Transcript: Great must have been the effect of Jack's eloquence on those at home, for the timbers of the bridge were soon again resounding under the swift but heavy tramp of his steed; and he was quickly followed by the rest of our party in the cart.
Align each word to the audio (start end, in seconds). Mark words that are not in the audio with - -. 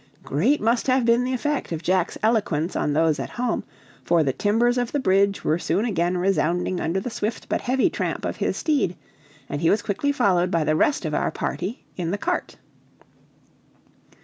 Great 0.23 0.59
must 0.59 0.87
have 0.87 1.05
been 1.05 1.23
the 1.23 1.31
effect 1.33 1.71
of 1.71 1.83
Jack's 1.83 2.17
eloquence 2.23 2.75
on 2.75 2.91
those 2.93 3.19
at 3.19 3.29
home, 3.29 3.63
for 4.03 4.23
the 4.23 4.33
timbers 4.33 4.79
of 4.79 4.91
the 4.91 4.99
bridge 4.99 5.43
were 5.43 5.59
soon 5.59 5.85
again 5.85 6.17
resounding 6.17 6.79
under 6.81 6.99
the 6.99 7.11
swift 7.11 7.47
but 7.47 7.61
heavy 7.61 7.87
tramp 7.87 8.25
of 8.25 8.37
his 8.37 8.57
steed; 8.57 8.95
and 9.47 9.61
he 9.61 9.69
was 9.69 9.83
quickly 9.83 10.11
followed 10.11 10.49
by 10.49 10.63
the 10.63 10.75
rest 10.75 11.05
of 11.05 11.13
our 11.13 11.29
party 11.29 11.85
in 11.97 12.09
the 12.09 12.17
cart. 12.17 12.55